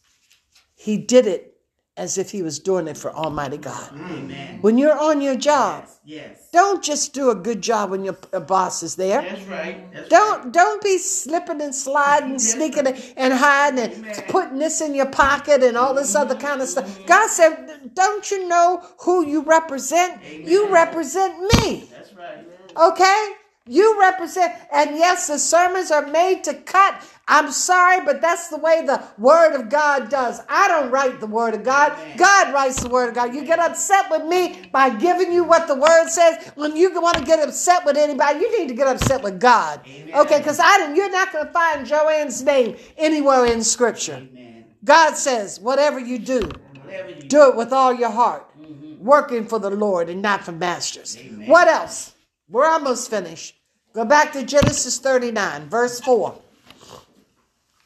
[0.75, 1.54] he did it
[1.97, 3.91] as if he was doing it for Almighty God.
[4.10, 4.60] Amen.
[4.62, 6.49] When you're on your job, Yes.
[6.51, 9.21] don't just do a good job when your boss is there.
[9.21, 9.93] That's right.
[9.93, 14.25] That's Don't don't be slipping and sliding, sneaking and hiding and Amen.
[14.27, 17.05] putting this in your pocket and all this other kind of stuff.
[17.05, 20.21] God said, "Don't you know who you represent?
[20.43, 22.45] You represent me." That's right.
[22.91, 23.34] Okay?
[23.67, 27.01] You represent, and yes, the sermons are made to cut.
[27.28, 30.39] I'm sorry, but that's the way the Word of God does.
[30.47, 31.97] I don't write the Word of God.
[32.15, 33.34] God writes the Word of God.
[33.34, 36.51] You get upset with me by giving you what the Word says.
[36.54, 39.82] When you want to get upset with anybody, you need to get upset with God.
[39.88, 40.13] Amen.
[40.13, 40.38] Okay?
[40.38, 40.95] Because I didn't.
[40.95, 44.28] You're not going to find Joanne's name anywhere in Scripture.
[44.32, 44.65] Amen.
[44.84, 46.51] God says, whatever you do,
[46.86, 49.04] Whatever you do it with all your heart, mm-hmm.
[49.04, 51.17] working for the Lord and not for masters.
[51.17, 51.49] Amen.
[51.49, 52.14] What else?
[52.49, 53.55] We're almost finished.
[53.93, 56.38] Go back to Genesis 39, verse 4.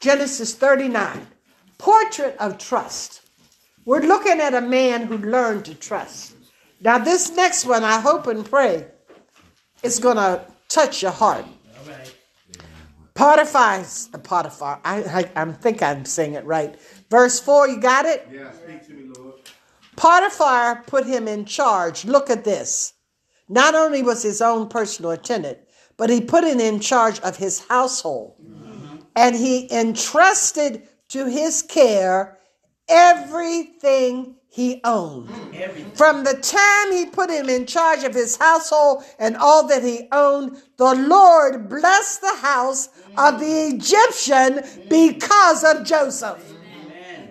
[0.00, 1.26] Genesis 39,
[1.78, 3.22] portrait of trust.
[3.84, 6.34] We're looking at a man who learned to trust.
[6.80, 8.86] Now, this next one, I hope and pray,
[9.82, 11.44] is going to touch your heart.
[11.86, 12.14] Right.
[13.14, 16.78] Potiphar's, uh, Potiphar, I, I, I think I'm saying it right.
[17.10, 18.26] Verse 4, you got it?
[18.32, 19.34] Yeah, speak to me, Lord.
[19.96, 22.04] Potiphar put him in charge.
[22.04, 22.94] Look at this.
[23.50, 25.58] Not only was his own personal attendant,
[25.96, 28.36] but he put him in charge of his household.
[28.40, 28.96] Mm-hmm.
[29.16, 32.38] And he entrusted to his care
[32.88, 35.30] everything he owned.
[35.52, 35.90] Everything.
[35.94, 40.06] From the time he put him in charge of his household and all that he
[40.12, 46.54] owned, the Lord blessed the house of the Egyptian because of Joseph.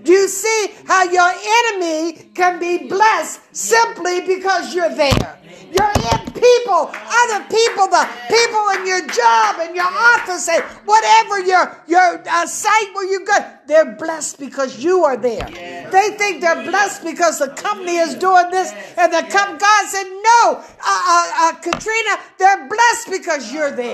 [0.04, 1.32] Do you see how your
[1.64, 5.39] enemy can be blessed simply because you're there?
[5.72, 11.40] You're in people, other people, the people in your job, in your office, and whatever
[11.40, 15.46] your your uh, site where you go, they're blessed because you are there.
[15.92, 20.08] They think they're blessed because the company is doing this, and the com- God said,
[20.10, 23.94] "No, uh, uh, uh, Katrina, they're blessed because you're there."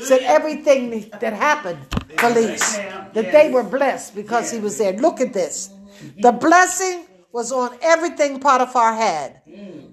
[0.00, 1.78] Said everything that happened,
[2.16, 2.76] police,
[3.14, 4.92] that they were blessed because he was there.
[4.94, 5.70] Look at this.
[6.18, 9.40] The blessing was on everything Potiphar had,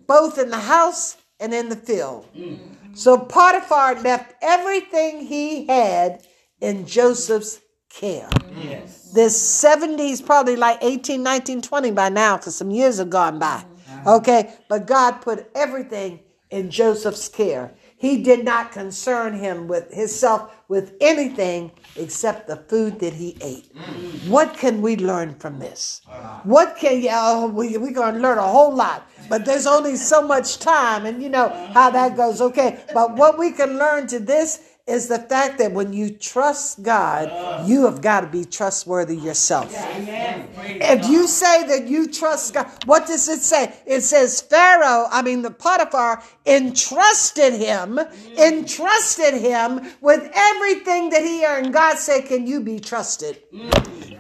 [0.08, 2.28] both in the house and in the field.
[2.94, 6.26] So Potiphar left everything he had
[6.62, 8.30] in Joseph's care.
[8.56, 9.12] Yes.
[9.14, 13.66] This 70s, probably like 18, 19, 20 by now, because some years have gone by.
[13.66, 14.18] Uh-huh.
[14.18, 17.74] Okay, but God put everything in Joseph's care.
[18.04, 23.72] He did not concern him with himself with anything except the food that he ate.
[24.28, 26.02] What can we learn from this?
[26.44, 30.22] What can yeah, oh, we we're gonna learn a whole lot, but there's only so
[30.22, 32.42] much time, and you know how that goes.
[32.42, 36.84] Okay, but what we can learn to this is the fact that when you trust
[36.84, 39.74] God, you have got to be trustworthy yourself.
[39.74, 40.50] Amen.
[40.58, 43.74] If you say that you trust God, what does it say?
[43.86, 47.98] It says Pharaoh, I mean the Potiphar, entrusted him,
[48.38, 51.72] entrusted him with everything that he earned.
[51.72, 53.42] God said, "Can you be trusted?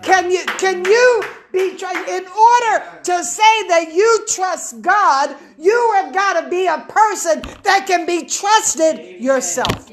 [0.02, 0.44] Can you?
[0.58, 2.08] Can you be trusted?
[2.08, 7.42] In order to say that you trust God, you have got to be a person
[7.64, 9.90] that can be trusted yourself.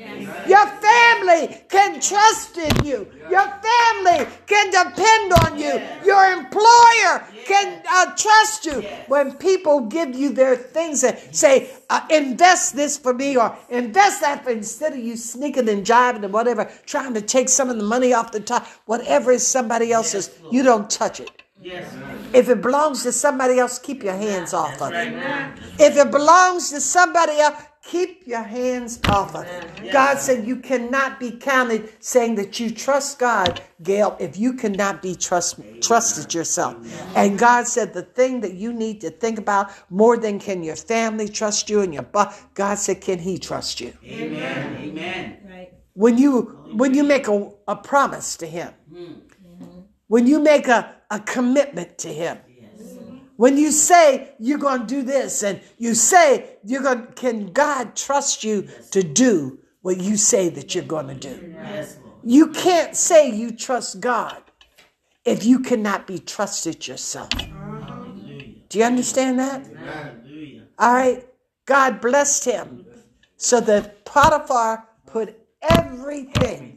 [0.50, 3.06] Your family can trust in you.
[3.30, 5.80] Your family can depend on you.
[6.04, 8.82] Your employer can uh, trust you.
[9.06, 14.22] When people give you their things and say, uh, invest this for me or invest
[14.22, 17.76] that for instead of you sneaking and jiving and whatever, trying to take some of
[17.76, 21.30] the money off the top, whatever is somebody else's, you don't touch it.
[21.62, 21.94] Yes.
[22.32, 25.12] If it belongs to somebody else, keep your hands off of it.
[25.78, 29.92] If it belongs to somebody else, keep your hands off of it.
[29.92, 35.02] God said you cannot be counted saying that you trust God, Gail, if you cannot
[35.02, 36.76] be trust, trusted yourself.
[37.16, 40.76] And God said the thing that you need to think about more than can your
[40.76, 43.92] family trust you and your bu- God said, can he trust you?
[44.04, 44.76] Amen.
[44.76, 45.36] Amen.
[45.48, 45.72] Right.
[45.94, 49.12] when you when you make a, a promise to him hmm.
[50.06, 52.38] when you make a, a commitment to him
[53.40, 57.96] when you say you're going to do this and you say you're going can god
[57.96, 61.56] trust you to do what you say that you're going to do?
[62.22, 64.42] You can't say you trust god
[65.24, 67.30] if you cannot be trusted yourself.
[68.68, 69.64] Do you understand that?
[70.78, 71.24] All right
[71.64, 72.84] god blessed him
[73.38, 76.69] so that potiphar put everything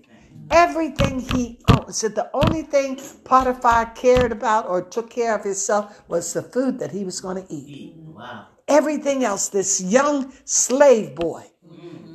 [0.53, 1.93] Everything he owned.
[1.95, 6.79] So the only thing Potiphar cared about or took care of himself was the food
[6.79, 7.95] that he was going to eat.
[7.95, 8.47] Wow.
[8.67, 11.43] everything else, this young slave boy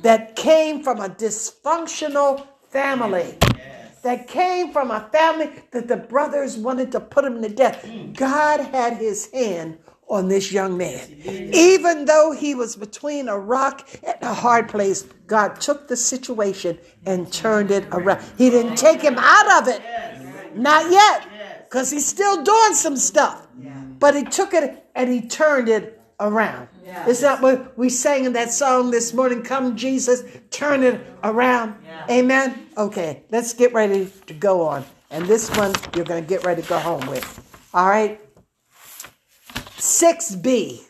[0.01, 3.37] that came from a dysfunctional family,
[4.03, 7.83] that came from a family that the brothers wanted to put him to death.
[7.85, 8.15] Mm.
[8.15, 9.77] God had his hand
[10.09, 11.07] on this young man.
[11.53, 16.79] Even though he was between a rock and a hard place, God took the situation
[17.05, 18.23] and turned it around.
[18.37, 19.81] He didn't take him out of it.
[20.55, 21.27] Not yet,
[21.69, 23.47] because he's still doing some stuff.
[23.99, 26.67] But he took it and he turned it around.
[27.07, 29.43] Is that what we sang in that song this morning?
[29.43, 31.75] Come, Jesus, turn it around.
[32.09, 32.67] Amen.
[32.77, 34.83] Okay, let's get ready to go on.
[35.11, 37.45] And this one you're going to get ready to go home with.
[37.73, 38.19] All right.
[39.79, 40.81] 6b,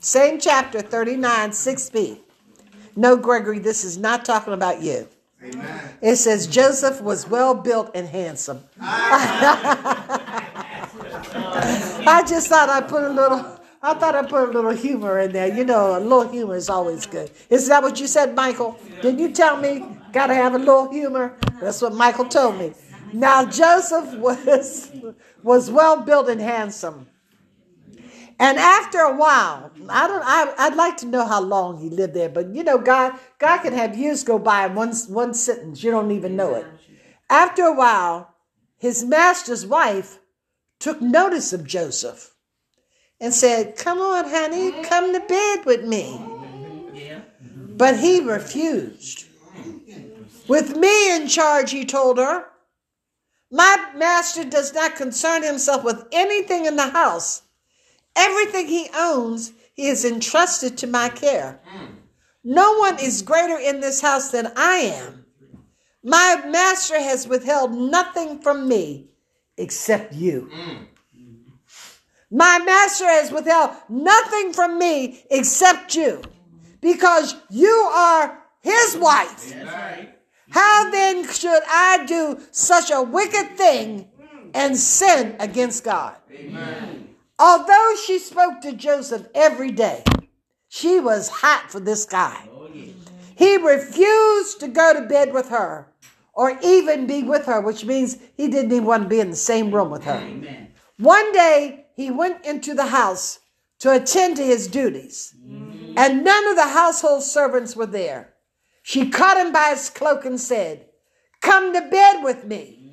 [0.00, 2.18] same chapter 39, 6b.
[2.96, 5.06] No, Gregory, this is not talking about you.
[5.40, 5.90] Amen.
[6.02, 8.64] It says Joseph was well built and handsome.
[8.80, 10.48] I
[12.26, 13.60] just thought I'd put a little.
[13.82, 15.54] I thought I'd put a little humor in there.
[15.54, 17.30] You know, a little humor is always good.
[17.50, 18.76] Is that what you said, Michael?
[19.00, 21.36] Did you tell me gotta have a little humor?
[21.60, 22.72] That's what Michael told me.
[23.12, 24.90] Now Joseph was
[25.44, 27.06] was well built and handsome.
[28.38, 30.22] And after a while, I don't.
[30.24, 33.58] I, I'd like to know how long he lived there, but you know, God, God
[33.58, 35.82] can have years go by in one one sentence.
[35.82, 36.66] You don't even know it.
[37.30, 38.34] After a while,
[38.76, 40.18] his master's wife
[40.80, 42.34] took notice of Joseph
[43.20, 46.20] and said, "Come on, honey, come to bed with me."
[47.76, 49.26] But he refused.
[50.46, 52.46] With me in charge, he told her,
[53.50, 57.42] my master does not concern himself with anything in the house.
[58.16, 61.60] Everything he owns, he is entrusted to my care.
[62.44, 65.24] No one is greater in this house than I am.
[66.02, 69.08] My master has withheld nothing from me
[69.56, 70.50] except you.
[72.30, 76.20] My master has withheld nothing from me except you
[76.80, 79.54] because you are his wife.
[80.50, 84.08] How then should I do such a wicked thing
[84.52, 86.16] and sin against God?
[87.38, 90.04] Although she spoke to Joseph every day,
[90.68, 92.48] she was hot for this guy.
[93.36, 95.88] He refused to go to bed with her
[96.32, 99.36] or even be with her, which means he didn't even want to be in the
[99.36, 100.18] same room with her.
[100.18, 100.72] Amen.
[100.98, 103.40] One day he went into the house
[103.80, 105.34] to attend to his duties,
[105.96, 108.34] and none of the household servants were there.
[108.82, 110.86] She caught him by his cloak and said,
[111.40, 112.83] Come to bed with me.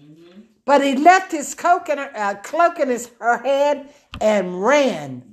[0.65, 3.89] But he left his cloak in her, uh, cloak in his, her head
[4.19, 5.23] and ran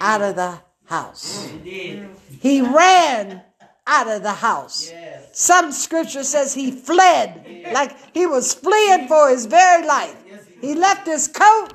[0.00, 1.48] out of the house.
[1.62, 2.02] He.
[2.40, 3.42] He ran
[3.86, 4.90] out of the house.
[4.90, 5.38] Yes.
[5.38, 10.16] Some scripture says he fled, like he was fleeing for his very life.
[10.60, 11.68] He left his coat.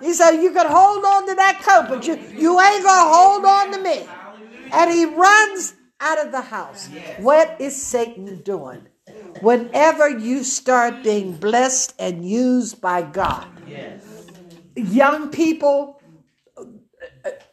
[0.00, 3.44] He said, You can hold on to that coat, but you, you ain't gonna hold
[3.44, 4.08] on to me.
[4.72, 6.88] And he runs out of the house.
[7.18, 8.86] What is Satan doing?
[9.40, 14.02] Whenever you start being blessed and used by God, Yes.
[14.76, 16.00] young people,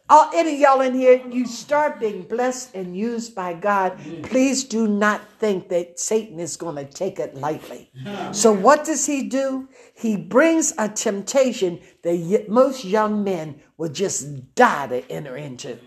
[0.09, 4.63] all, any of y'all in here, you start being blessed and used by God, please
[4.63, 7.91] do not think that Satan is going to take it lightly.
[8.31, 9.67] So, what does he do?
[9.93, 15.77] He brings a temptation that most young men would just die to enter into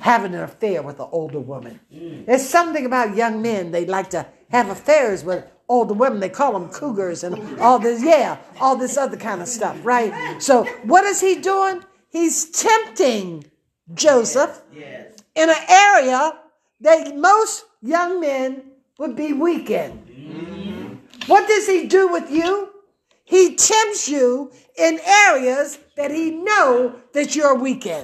[0.00, 1.78] having an affair with an older woman.
[2.26, 6.18] There's something about young men, they like to have affairs with older women.
[6.18, 10.42] They call them cougars and all this, yeah, all this other kind of stuff, right?
[10.42, 11.84] So, what is he doing?
[12.08, 13.44] He's tempting
[13.94, 15.12] Joseph Yes.
[15.34, 16.38] in an area
[16.80, 18.62] that most young men
[18.98, 19.92] would be weak in.
[19.92, 20.94] Mm-hmm.
[21.26, 22.68] What does he do with you?
[23.24, 28.02] He tempts you in areas that he know that you're weak in.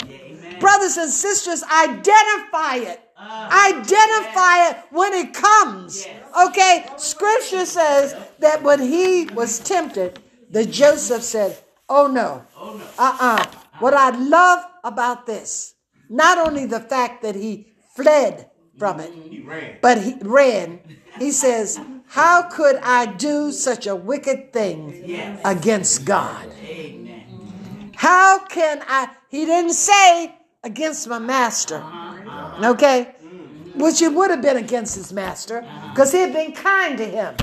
[0.61, 3.01] Brothers and sisters, identify it.
[3.19, 6.07] Oh, identify it when it comes.
[6.47, 6.87] Okay?
[6.97, 10.21] Scripture says that when he was tempted,
[10.51, 11.59] the Joseph said,
[11.89, 12.45] Oh no.
[12.57, 13.45] Oh, uh-uh.
[13.79, 15.75] What I love about this,
[16.09, 19.79] not only the fact that he fled from it, He ran.
[19.81, 20.81] but he ran.
[21.19, 25.41] He says, How could I do such a wicked thing Yes.
[25.45, 26.47] against God?
[26.63, 27.93] Amen.
[27.97, 29.09] How can I?
[29.31, 32.71] He didn't say against my master, uh-huh.
[32.73, 33.15] okay?
[33.25, 33.77] Mm.
[33.77, 37.35] Which it would have been against his master because he had been kind to him.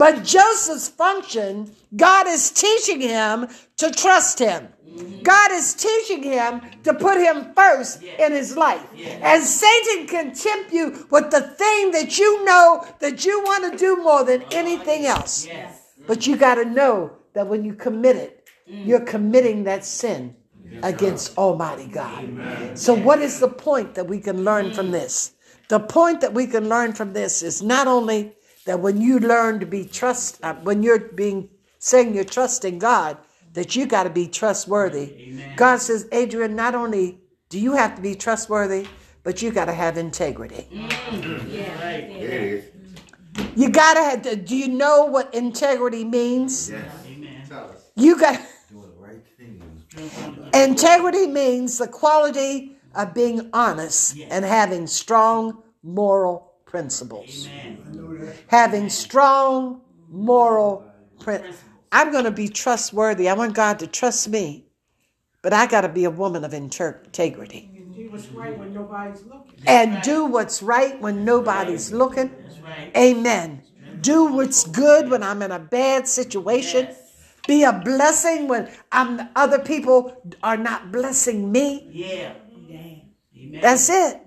[0.00, 4.68] But Joseph's function, God is teaching him to trust him.
[4.88, 5.22] Mm-hmm.
[5.22, 8.82] God is teaching him to put him first in his life.
[9.20, 13.76] And Satan can tempt you with the thing that you know that you want to
[13.76, 15.44] do more than anything else.
[15.44, 15.74] Yes.
[15.74, 16.06] Mm-hmm.
[16.06, 18.86] But you got to know that when you commit it, mm.
[18.86, 20.34] you're committing that sin
[20.82, 22.72] against Almighty God.
[22.72, 24.92] So, what is the point that we can learn from mm.
[24.92, 25.34] this?
[25.68, 28.32] The point that we can learn from this is not only
[28.66, 31.48] that when you learn to be trust, uh, when you're being
[31.78, 33.16] saying you're trusting God,
[33.54, 35.14] that you got to be trustworthy.
[35.56, 38.86] God says, Adrian, not only do you have to be trustworthy,
[39.22, 40.68] but you got to have integrity.
[40.70, 42.10] Yeah, right.
[43.56, 46.70] You got to have, do you know what integrity means?
[47.96, 48.40] You got,
[50.54, 57.48] integrity means the quality of being honest and having strong moral principles.
[58.48, 60.84] Having strong moral
[61.18, 61.60] principles.
[61.92, 63.28] I'm going to be trustworthy.
[63.28, 64.66] I want God to trust me.
[65.42, 67.70] But I got to be a woman of integrity.
[67.74, 69.54] And do what's right when nobody's looking.
[69.66, 72.30] And do what's right when nobody's looking.
[72.62, 72.92] right.
[72.96, 73.62] Amen.
[74.00, 76.94] Do what's good when I'm in a bad situation.
[77.46, 81.90] Be a blessing when I'm other people are not blessing me.
[81.92, 82.32] Yeah.
[83.60, 84.20] That's it.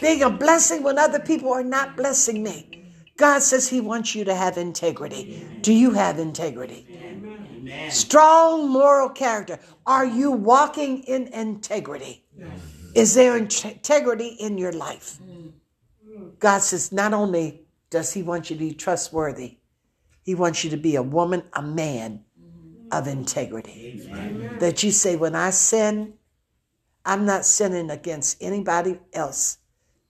[0.00, 2.83] Being a blessing when other people are not blessing me.
[3.16, 5.44] God says He wants you to have integrity.
[5.62, 6.86] Do you have integrity?
[6.90, 7.90] Amen.
[7.90, 9.60] Strong moral character.
[9.86, 12.24] Are you walking in integrity?
[12.94, 15.18] Is there integrity in your life?
[16.38, 19.58] God says not only does He want you to be trustworthy,
[20.22, 22.24] He wants you to be a woman, a man
[22.90, 24.00] of integrity.
[24.60, 26.14] That you say, when I sin,
[27.04, 29.58] I'm not sinning against anybody else,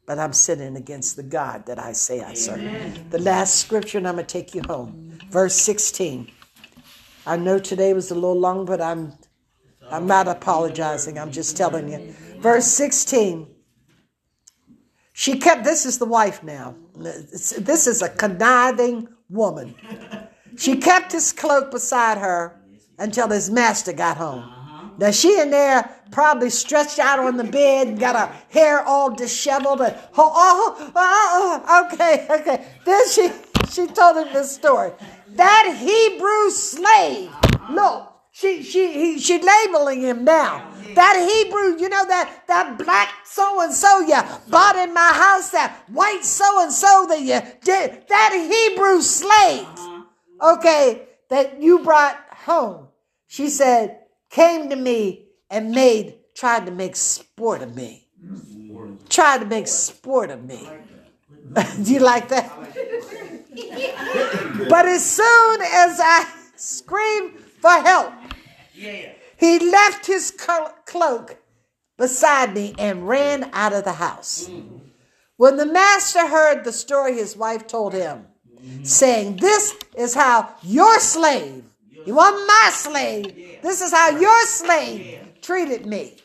[0.07, 3.11] but I'm sinning against the God that I say I serve.
[3.11, 5.19] The last scripture, and I'm going to take you home.
[5.31, 6.31] Verse 16.
[7.27, 9.15] I know today was a little long, but I'm
[9.91, 11.19] I'm not apologizing.
[11.19, 12.13] I'm just telling you.
[12.39, 13.47] Verse 16.
[15.13, 16.75] She kept, this is the wife now.
[16.97, 19.75] This is a conniving woman.
[20.57, 22.61] She kept his cloak beside her
[22.99, 24.54] until his master got home.
[24.99, 29.81] Now she in there probably stretched out on the bed, got her hair all disheveled,
[29.81, 32.67] and oh, oh, oh, oh, okay, okay.
[32.85, 33.31] Then she
[33.71, 34.93] she told him this story.
[35.29, 37.31] That Hebrew slave,
[37.71, 40.71] look, she she he, she labeling him now.
[40.95, 45.51] That Hebrew, you know that that black so and so you bought in my house,
[45.51, 49.67] that white so and so that you did, that Hebrew slave,
[50.41, 52.89] okay, that you brought home.
[53.27, 53.99] She said,
[54.35, 58.09] came to me and made tried to make sport of me.
[59.09, 60.69] Tried to make sport of me.
[61.85, 62.51] Do you like that?
[64.69, 66.27] but as soon as I
[66.57, 68.13] screamed for help,
[68.73, 71.37] he left his cloak
[71.97, 74.51] beside me and ran out of the house.
[75.37, 78.27] When the master heard the story his wife told him,
[78.83, 81.63] saying, This is how your slave,
[82.07, 86.17] you want my slave, this is how your slave treated me.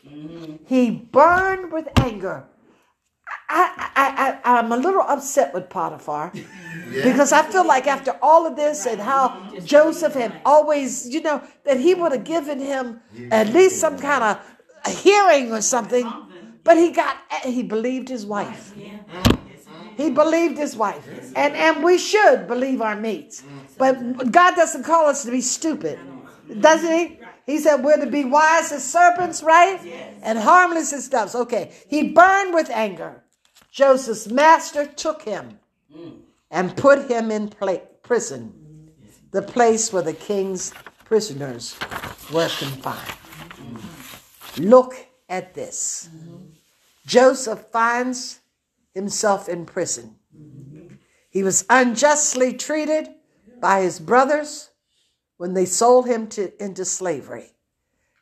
[0.66, 2.46] He burned with anger.
[3.48, 6.32] I, I, I, I'm a little upset with Potiphar
[6.92, 11.42] because I feel like after all of this and how Joseph had always, you know,
[11.64, 13.00] that he would have given him
[13.30, 14.38] at least some kind of
[14.84, 16.12] a hearing or something,
[16.64, 18.74] but he got, he believed his wife.
[19.96, 21.06] He believed his wife.
[21.36, 23.42] And, and we should believe our mates.
[23.80, 25.98] But God doesn't call us to be stupid,
[26.60, 27.18] doesn't he?
[27.46, 29.80] He said we're to be wise as serpents, right?
[30.22, 31.34] And harmless as doves.
[31.34, 31.72] Okay.
[31.88, 33.24] He burned with anger.
[33.72, 35.58] Joseph's master took him
[35.90, 36.18] mm.
[36.50, 38.52] and put him in pla- prison,
[39.30, 40.74] the place where the king's
[41.06, 41.78] prisoners
[42.30, 43.14] were confined.
[44.58, 44.94] Look
[45.30, 46.10] at this.
[47.06, 48.40] Joseph finds
[48.92, 50.16] himself in prison.
[50.36, 50.96] Mm-hmm.
[51.30, 53.08] He was unjustly treated
[53.60, 54.70] by his brothers
[55.36, 57.52] when they sold him to, into slavery.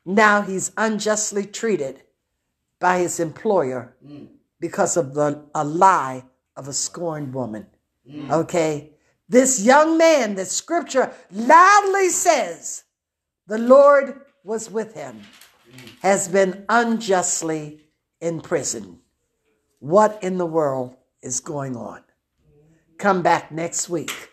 [0.05, 2.03] Now he's unjustly treated
[2.80, 3.97] by his employer
[4.61, 6.24] because of the, a lie
[6.57, 7.66] of a scorned woman.
[8.30, 8.91] Okay?
[9.28, 12.84] This young man that scripture loudly says
[13.47, 15.20] the Lord was with him
[16.03, 17.80] has been unjustly
[18.20, 18.99] imprisoned.
[19.80, 22.03] What in the world is going on?
[22.97, 24.28] Come back next week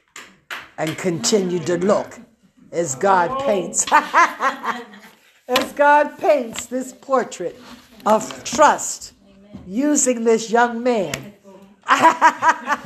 [0.77, 2.19] and continue to look
[2.71, 7.59] as God paints as God paints this portrait
[8.05, 9.13] of trust
[9.65, 11.33] using this young man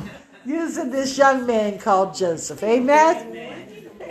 [0.44, 2.62] using this young man called Joseph.
[2.62, 3.36] Amen.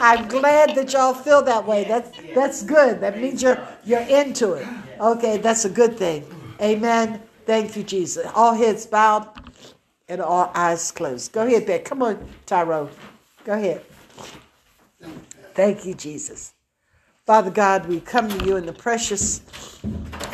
[0.00, 1.84] I'm glad that y'all feel that way.
[1.84, 3.00] That's that's good.
[3.00, 4.66] That means you're you're into it.
[5.00, 6.24] Okay, that's a good thing.
[6.60, 7.22] Amen.
[7.46, 8.30] Thank you, Jesus.
[8.34, 9.28] All heads bowed
[10.10, 11.32] and all eyes closed.
[11.32, 11.86] Go ahead, Beck.
[11.86, 12.90] Come on, Tyro.
[13.44, 13.82] Go ahead.
[15.54, 16.52] Thank you, Jesus.
[17.26, 19.42] Father God, we come to you in the precious,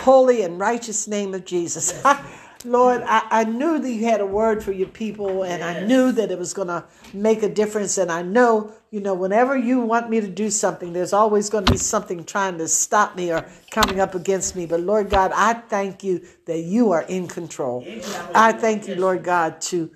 [0.01, 2.03] holy, and righteous name of Jesus.
[2.67, 6.13] Lord, I, I knew that you had a word for your people, and I knew
[6.13, 7.97] that it was going to make a difference.
[7.99, 11.65] And I know, you know, whenever you want me to do something, there's always going
[11.65, 14.67] to be something trying to stop me or coming up against me.
[14.67, 17.87] But Lord God, I thank you that you are in control.
[18.35, 19.91] I thank you, Lord God, to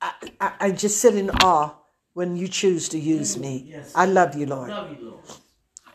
[0.00, 1.74] I, I, I just sit in awe
[2.14, 3.66] when you choose to use me.
[3.68, 3.92] Yes.
[3.94, 4.68] I love you, Lord.
[4.70, 5.24] Love you, Lord.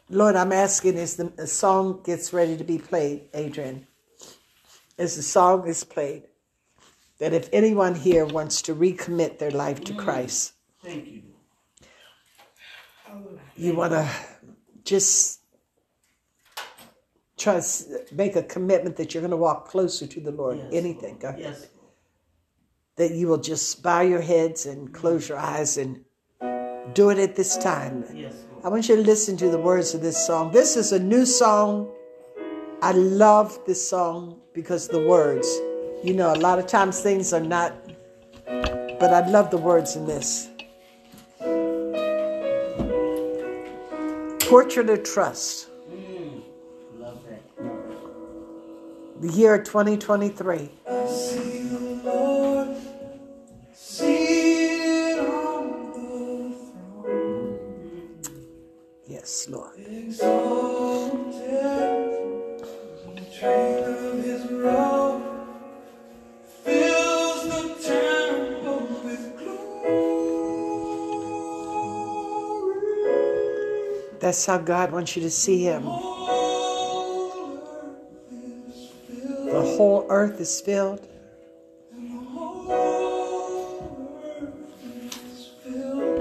[0.10, 3.86] Lord, I'm asking as the song gets ready to be played, Adrian,
[4.98, 6.24] as the song is played,
[7.20, 11.22] that if anyone here wants to recommit their life to Christ, Thank you.
[13.56, 14.10] You want to
[14.84, 15.42] just
[17.38, 20.58] try to make a commitment that you're going to walk closer to the Lord.
[20.58, 21.20] Yes, Anything, Lord.
[21.22, 21.68] God, Yes.
[22.96, 26.04] that you will just bow your heads and close your eyes and
[26.94, 28.06] do it at this time.
[28.14, 28.34] Yes,
[28.64, 30.52] I want you to listen to the words of this song.
[30.52, 31.92] This is a new song.
[32.82, 35.48] I love this song because the words.
[36.04, 37.74] You know, a lot of times things are not,
[38.46, 40.50] but I love the words in this.
[44.48, 46.42] Portrait of Trust, Mm.
[47.00, 47.42] Love that.
[49.22, 50.70] the year 2023.
[74.28, 75.86] That's how God wants you to see Him.
[79.46, 81.08] The whole earth is filled